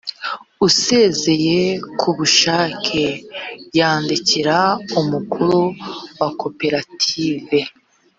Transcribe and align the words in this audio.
usezeye 0.67 1.61
ku 1.99 2.09
bushake 2.17 3.03
yandikira 3.77 4.57
umukuru 4.99 5.59
wa 6.19 6.29
koperative 6.41 7.59